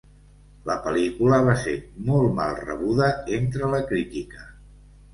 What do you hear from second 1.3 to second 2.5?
va ser molt